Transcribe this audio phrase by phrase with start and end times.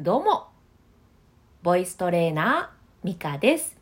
[0.00, 0.48] どうも、
[1.62, 3.76] ボイストレーナー、ミカです。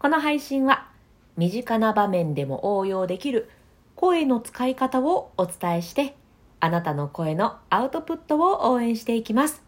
[0.00, 0.88] この配信は、
[1.36, 3.48] 身近な場面でも応用できる
[3.94, 6.16] 声の使い方をお伝えして、
[6.58, 9.62] あなたの声のアウトプットを応援していきます。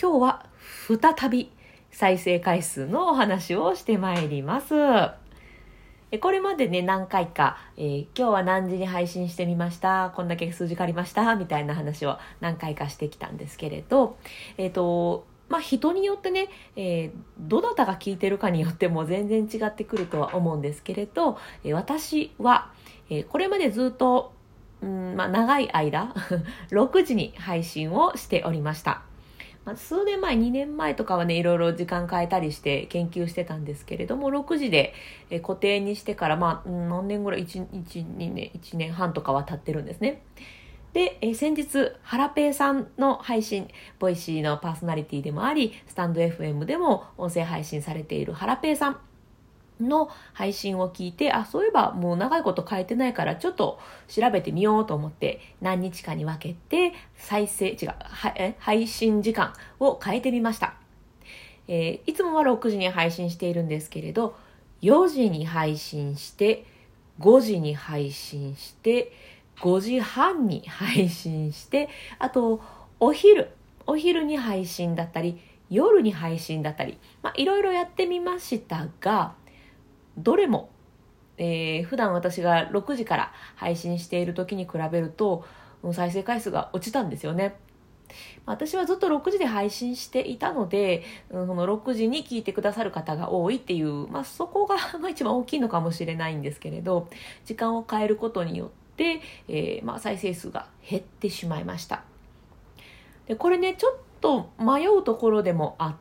[0.00, 0.46] 今日は
[0.88, 1.52] 再び
[1.92, 5.25] 再生回数のお話をしてまいります。
[6.20, 14.16] これまでね、何回か、えー今日は何時に配信してみました、こんだけ数字借りました、みたいな話を何回かしてきたんですけれど、
[14.56, 22.70] えっ、と、まあ、人によってね、えーどなたが聞いてるかによっても全然違ってくるとは思うんですけれど、え私は、
[23.10, 24.32] えこれまでずっと、
[24.82, 26.14] うんまあ、長い間、
[26.70, 29.02] 6時に配信をしておりました。
[29.66, 34.94] まあ、数年前、2年前とかはね、いろいろ時間変えたりして研究してたんですけれども、6時で
[35.42, 40.22] 固定にしてから、まあ、何年ぐらい、1、1、2年、1年半とかは経ってるんですね。
[40.92, 49.00] で、え先日、ハラペイさんの配信、 Voicy のパーソナリティでもあり、 stand.fm でも音声配信されているハラペイさん
[49.80, 57.94] の配信を聞いて、あ、そういえばもう長いこと変えてないから、ちょっと調べてみようと思って、何日かに分けて、再生、違う、
[58.58, 60.74] 配信時間を変えてみました。
[61.68, 64.36] えーいつもは6時に配信しているんですけれど、
[64.82, 66.64] 4時に配信して、
[67.20, 69.12] 5時に配信して、
[69.60, 71.88] 5時半に配信して、
[72.18, 72.60] あと、
[73.00, 73.50] お昼、
[73.86, 79.34] お昼に配信だったり、夜に配信だったり、まあ、いろいろやってみましたが、
[80.16, 80.70] どれも、
[81.38, 85.44] えー普段私が6時から配信している時に比べると、
[85.92, 87.56] 再生回数が落ちたんですよね。
[88.44, 94.76] 私はずっと6時で配信していたので、うんその6時に聞いてくださる方が多いっていう、まあ、そこが
[95.10, 97.08] 一番大きいのかもしれないんですけれど、
[97.44, 102.04] 時間を変えることによって、えーまあ、再生数が減ってしまいました。
[103.26, 105.94] でこれねちょっと迷うところでもあっ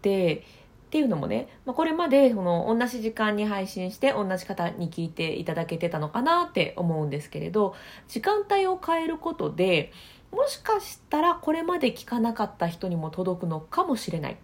[0.00, 0.44] て
[0.92, 7.74] っていうのもね、まあ、これまでその同じ時間に配信して同じ方に聞いていただけてたのかなって思うんですけれど
[8.08, 9.90] 時間帯を変えることで
[10.30, 14.36] もしかしたらこれまで聞かなかった人にも届くのかもしれないっ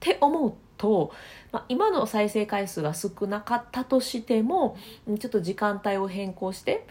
[0.00, 1.12] て思うと、
[1.52, 4.76] まあ、今の再生回数が少なかったとしても
[5.20, 6.84] ちょっと時間帯を変更して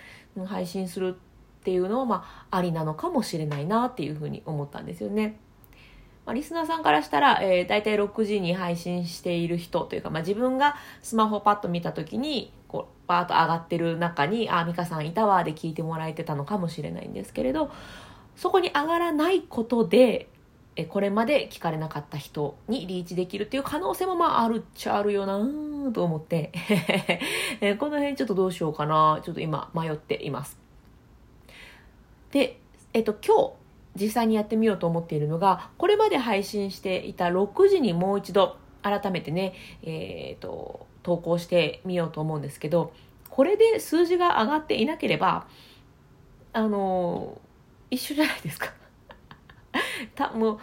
[0.45, 5.35] 配信するっていうのは、まあ、ありなのかもしれないなっていうふうに思ったんですよね。
[6.31, 17.69] まあ、リスナーさんからしたら、えー、大体6時に配信している人というか、まあ、自分がスマホパッと見た時にこうバーッと上がってる中に「あ美香さんいたわ」で聞いてもらえてたのかもしれないんですけれど
[18.37, 20.29] そこに上がらないことで
[20.77, 25.37] えこれまで聞かれなかった人にリーチできるっていう可能性もまああるっちゃあるよな
[25.91, 26.53] と思って、
[27.59, 30.57] えこの辺ちょっとどうしようかなちょっと今迷っています。
[32.31, 32.61] で、
[32.93, 33.60] えっと、今日
[33.99, 39.53] 実際にやってみようと思っているのがこれまで配信していた6時にもう一度改めてね、
[39.83, 42.93] えー、と投稿してみようと思うんですけど
[43.29, 45.47] これで数字が上がっていなければ
[46.53, 47.39] あの
[47.89, 48.73] 一緒じゃないですか。
[50.15, 50.59] たもう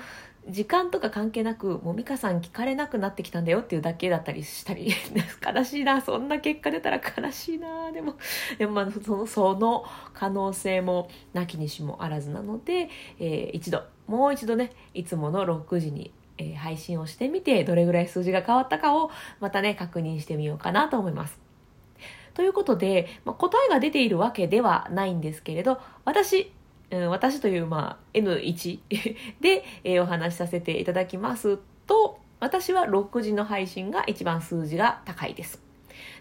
[0.50, 4.92] 時間とか関係なくもう美香さん聞かれなくなってきたんだよっていうだけだったりしたり
[5.54, 8.14] 悲しいなそんな結果出たら悲しいなでも
[8.59, 12.88] でもまあそのその可能性もなきにしもあらずなので、
[13.19, 19.10] えー一度もう一度ねいつもの6時に、えー配信をしてみてどれぐらい数字が変わったかを
[19.41, 21.38] またね確認してみようかなと思います。
[22.34, 26.53] ということで、まあ、答えが出ているわけではないんですけれど私
[26.91, 28.81] 私という、まあ、N1
[29.41, 35.62] で、えーお話しさせていただきますと私は6時の配信が一番数字が高いです。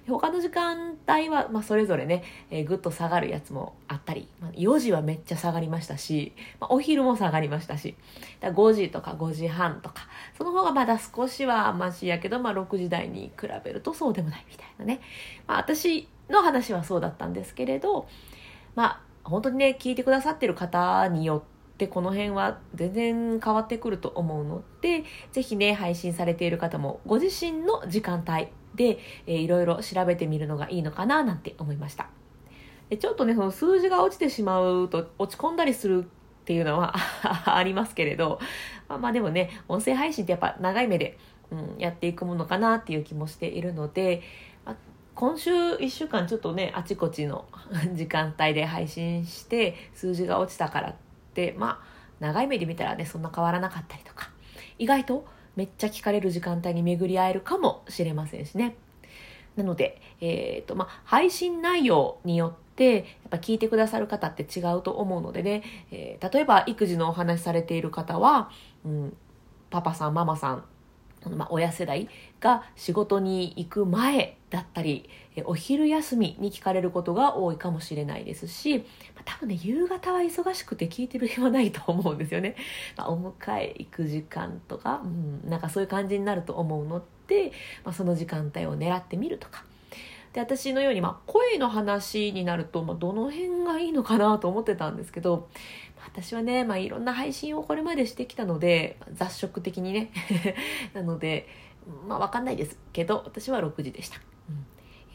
[0.07, 7.95] 他の時間帯は、まあ、それぞれね、えーぐっと下がるやつもあったり、まあ、4時はめっちゃ下がりましたし、まあ、お昼も下がりましたし
[8.39, 10.07] だ5時とか5時半とか
[10.37, 15.01] その方がまだ少しはマシやけど、まあ、6時台に比べるとそうでもないみたいなね、
[15.45, 18.07] まあ、私の話はそうだったんですけれど
[18.75, 21.43] まあ本当にね聞いてくださってる方によ
[21.73, 32.09] ってこの辺は全然変わってくると思うのでぜひね配信されている方もご自身の時間帯で、えーいろいろ調べてみるのがいいのかななんて思いました。
[32.89, 36.07] でちょっとねその数字が落ちてしまうと落ち込んだりするっ
[36.45, 36.95] ていうのは
[37.45, 38.39] ありますけれど、
[38.87, 41.17] まあ、まあでもね音声配信ってやっぱ長い目で、
[41.51, 44.21] うん、やっていくものかなっていう気もしているので、
[44.63, 44.75] まあ
[45.17, 47.45] 今週1週間ちょっとねあちこちの
[47.95, 50.95] 時間帯で配信して数字が落ちたからっ
[51.33, 51.87] てまあ
[52.19, 54.29] 長い目で見たらねそんな変わらなかったりとか
[54.77, 55.25] 意外と
[55.55, 58.75] めっちゃ聞かれる時間帯に巡り合えるかもしれませんしね。
[59.55, 68.51] なので、えーとまあ、配信内容によってやっぱ聞いてくださる方って違うと思うのでね、えー、例えば育児のお話されている方は、
[68.85, 69.17] うん、
[69.71, 70.63] パパさんママさん
[71.35, 72.09] まあ、親世代
[72.39, 75.09] が仕事に行く前だったり
[75.45, 78.85] お昼休みに聞かれることが多いかもしれないですし
[79.25, 82.55] 多分ね夕方は忙しくて聞いてる暇ないと思うんですよね、
[82.95, 87.51] まあ、お迎え行く時間とか、うん、なんかそういう感じになると思うので、
[87.83, 89.63] まあ、その時間帯を狙ってみるとか。
[90.37, 95.49] で私のように、まあ、声の話になると、まあ、どの辺がいいのかなと思ってたんですけど
[96.05, 100.11] 私はね、まあ、いろんな配信をこれまでしてきたので雑食的にね。
[100.93, 101.47] なので
[102.07, 102.77] まあ分かんないです。
[102.93, 104.19] けど私は6時でした、
[104.49, 104.65] うん。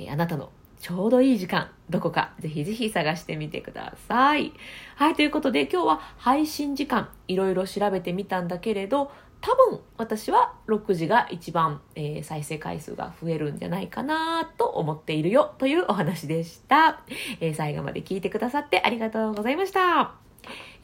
[0.05, 4.53] えー、あなたのちょうどいい時間どこかぜひぜひ探してみてください。
[4.97, 17.03] はいということで今日は配信時間いろいろ調べてみたんだけれど多分私は6時が一番、えー、再生回数が増えるんじゃないかなと思っているよというお話でした、
[17.41, 20.15] えー、最後まで聞いてくださってありがとうございました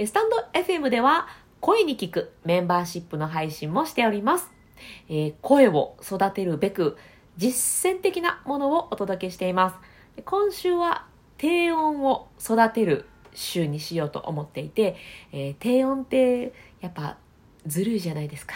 [0.04, 1.28] スタンド FM では
[1.60, 4.50] 声に聞くメンバーシップの配信もしております。
[5.08, 6.96] えー、声を育てるべく
[7.36, 9.76] 実践的なものをお届けしています。
[10.24, 11.06] 今週は
[11.36, 14.96] 低音を育てる週にしようと思っていて、
[15.32, 17.16] えー、低音ってやっぱ
[17.66, 18.54] ずるいじゃないですか。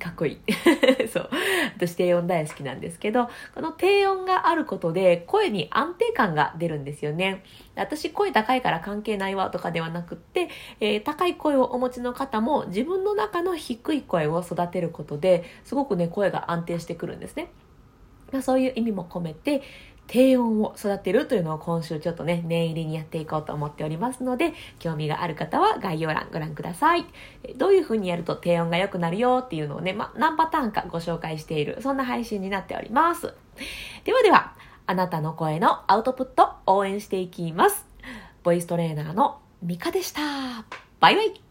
[0.00, 0.38] かっこいい。
[1.08, 1.30] そう。
[1.76, 7.44] 私低音大好きなんですけど、この低音があることで声に安定感が出るんですよね。
[7.76, 10.48] 私声高いから関係ないわとかではなくって、
[10.80, 17.50] えー、高い声をお持ちの方も自分の中の低い声を育てることですごくね、声が安定してくるんですね。
[18.42, 19.60] そういう意味も込めて、
[20.10, 27.06] 低音を育てるというのを今週ちょっとね、念入りにやっていこうと思っておりますので、興味がある方は概要欄ご覧ください。
[27.56, 33.32] どういう風にやると低音が良くなるよっていうのをね、ま、何パターンかご紹介している、そんな配信になっております。
[34.02, 37.86] ではでは、あなたの声のアウトプット応援していきます。
[38.42, 40.20] ボイストレーナーのミカでした。
[40.98, 41.49] バイバイ